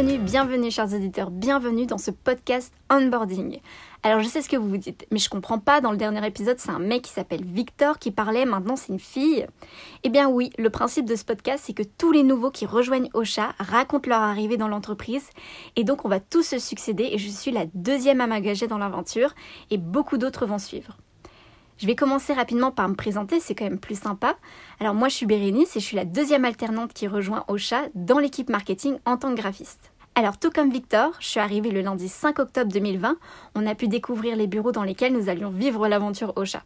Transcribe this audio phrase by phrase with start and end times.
[0.00, 3.58] Bienvenue, bienvenue chers auditeurs, bienvenue dans ce podcast Onboarding.
[4.04, 6.24] Alors je sais ce que vous vous dites, mais je comprends pas, dans le dernier
[6.24, 9.44] épisode c'est un mec qui s'appelle Victor qui parlait, maintenant c'est une fille.
[10.04, 13.10] Eh bien oui, le principe de ce podcast c'est que tous les nouveaux qui rejoignent
[13.12, 15.30] Ocha racontent leur arrivée dans l'entreprise
[15.74, 18.78] et donc on va tous se succéder et je suis la deuxième à m'engager dans
[18.78, 19.34] l'aventure
[19.72, 20.96] et beaucoup d'autres vont suivre.
[21.78, 24.36] Je vais commencer rapidement par me présenter, c'est quand même plus sympa.
[24.80, 28.18] Alors moi je suis Bérénice et je suis la deuxième alternante qui rejoint Ocha dans
[28.18, 29.92] l'équipe marketing en tant que graphiste.
[30.18, 33.18] Alors tout comme Victor, je suis arrivée le lundi 5 octobre 2020,
[33.54, 36.64] on a pu découvrir les bureaux dans lesquels nous allions vivre l'aventure Ocha.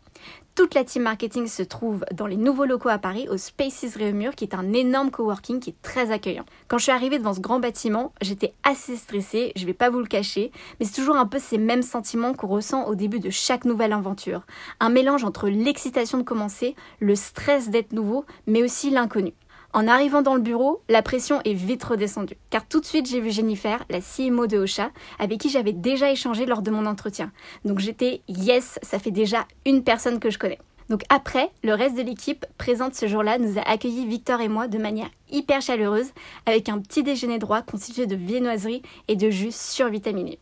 [0.55, 4.37] Toute la team marketing se trouve dans les nouveaux locaux à Paris, au Spaces Réaumur,
[4.37, 6.47] qui est un énorme coworking qui est très accueillant.
[6.69, 9.99] Quand je suis arrivée devant ce grand bâtiment, j'étais assez stressée, je vais pas vous
[9.99, 10.51] le cacher,
[10.81, 13.93] mais c'est toujours un peu ces mêmes sentiments qu'on ressent au début de chaque nouvelle
[13.93, 14.47] aventure.
[14.81, 19.35] Un mélange entre l'excitation de commencer, le stress d'être nouveau, mais aussi l'inconnu.
[19.75, 23.21] En arrivant dans le bureau, la pression est vite redescendue, car tout de suite j'ai
[23.21, 27.33] vu Jennifer, la CMO de Ocha, avec qui j'avais déjà échangé lors de mon entretien.
[27.65, 30.59] Donc j'étais yes, ça fait déjà une personne que je connais.
[30.91, 34.69] Donc après, le reste de l'équipe présente ce jour-là nous a accueillis Victor et moi
[34.69, 36.13] de manière hyper chaleureuse,
[36.45, 40.39] avec un petit déjeuner droit constitué de viennoiseries et de jus survitaminés.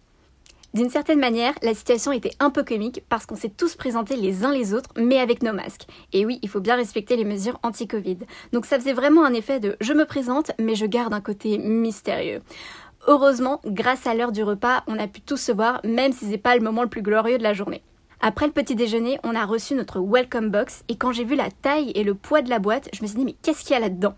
[0.72, 4.44] D'une certaine manière, la situation était un peu comique parce qu'on s'est tous présentés les
[4.44, 5.86] uns les autres, mais avec nos masques.
[6.12, 8.18] Et oui, il faut bien respecter les mesures anti-Covid.
[8.52, 11.58] Donc ça faisait vraiment un effet de je me présente, mais je garde un côté
[11.58, 12.40] mystérieux.
[13.08, 16.38] Heureusement, grâce à l'heure du repas, on a pu tous se voir, même si c'est
[16.38, 17.82] pas le moment le plus glorieux de la journée.
[18.20, 21.50] Après le petit déjeuner, on a reçu notre welcome box et quand j'ai vu la
[21.50, 23.76] taille et le poids de la boîte, je me suis dit mais qu'est-ce qu'il y
[23.76, 24.14] a là-dedans?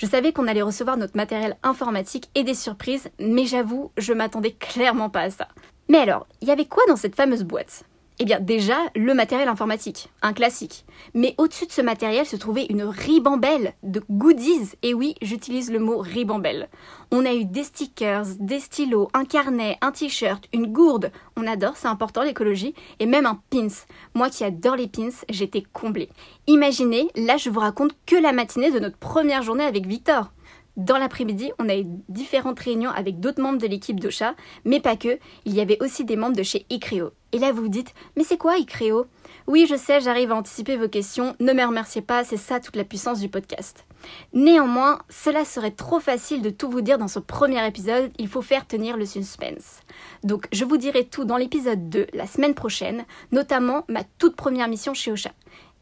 [0.00, 4.52] Je savais qu'on allait recevoir notre matériel informatique et des surprises, mais j'avoue, je m'attendais
[4.52, 5.48] clairement pas à ça.
[5.90, 7.84] Mais alors, il y avait quoi dans cette fameuse boîte?
[8.22, 10.84] Eh bien déjà, le matériel informatique, un classique.
[11.14, 14.72] Mais au-dessus de ce matériel se trouvait une ribambelle de goodies.
[14.82, 16.68] Et oui, j'utilise le mot ribambelle.
[17.10, 21.12] On a eu des stickers, des stylos, un carnet, un t-shirt, une gourde.
[21.34, 22.74] On adore, c'est important l'écologie.
[22.98, 23.68] Et même un pins.
[24.12, 26.10] Moi qui adore les pins, j'étais comblée.
[26.46, 30.30] Imaginez, là je vous raconte que la matinée de notre première journée avec Victor.
[30.76, 34.96] Dans l'après-midi, on a eu différentes réunions avec d'autres membres de l'équipe d'Ocha, mais pas
[34.96, 37.10] que, il y avait aussi des membres de chez Icreo.
[37.32, 39.06] Et là, vous vous dites, mais c'est quoi Icreo
[39.46, 42.76] Oui, je sais, j'arrive à anticiper vos questions, ne me remerciez pas, c'est ça toute
[42.76, 43.84] la puissance du podcast.
[44.32, 48.42] Néanmoins, cela serait trop facile de tout vous dire dans ce premier épisode, il faut
[48.42, 49.80] faire tenir le suspense.
[50.24, 54.68] Donc, je vous dirai tout dans l'épisode 2 la semaine prochaine, notamment ma toute première
[54.68, 55.30] mission chez Ocha.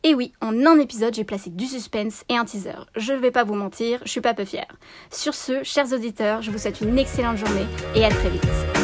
[0.05, 2.87] Et oui, en un épisode, j'ai placé du suspense et un teaser.
[2.97, 4.79] Je ne vais pas vous mentir, je suis pas peu fière.
[5.11, 7.67] Sur ce, chers auditeurs, je vous souhaite une excellente journée
[7.97, 8.78] et à très vite.